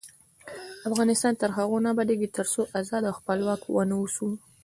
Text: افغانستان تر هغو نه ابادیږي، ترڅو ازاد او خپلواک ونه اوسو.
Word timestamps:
افغانستان 0.89 1.33
تر 1.41 1.49
هغو 1.57 1.77
نه 1.85 1.89
ابادیږي، 1.93 2.27
ترڅو 2.37 2.61
ازاد 2.79 3.03
او 3.09 3.17
خپلواک 3.19 3.61
ونه 3.67 3.95
اوسو. 3.99 4.27